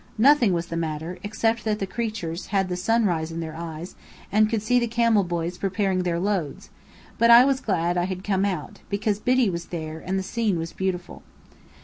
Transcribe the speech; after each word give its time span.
Nothing 0.17 0.51
was 0.51 0.65
the 0.65 0.75
matter, 0.77 1.19
except 1.21 1.63
that 1.63 1.77
the 1.77 1.85
creatures 1.85 2.47
had 2.47 2.69
the 2.69 2.75
sunrise 2.75 3.31
in 3.31 3.39
their 3.39 3.55
eyes, 3.55 3.95
and 4.31 4.49
could 4.49 4.63
see 4.63 4.79
the 4.79 4.87
camel 4.87 5.23
boys 5.23 5.59
preparing 5.59 6.01
their 6.01 6.17
loads; 6.19 6.71
but 7.19 7.29
I 7.29 7.45
was 7.45 7.59
glad 7.59 7.99
I 7.99 8.05
had 8.05 8.23
come 8.23 8.43
out, 8.43 8.79
because 8.89 9.19
Biddy 9.19 9.51
was 9.51 9.65
there 9.65 9.99
and 10.03 10.17
the 10.17 10.23
scene 10.23 10.57
was 10.57 10.73
beautiful. 10.73 11.21